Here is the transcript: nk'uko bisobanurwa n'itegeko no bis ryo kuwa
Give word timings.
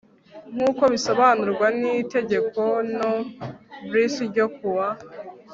nk'uko 0.53 0.83
bisobanurwa 0.93 1.67
n'itegeko 1.79 2.61
no 2.97 3.11
bis 3.91 4.13
ryo 4.29 4.45
kuwa 4.55 4.87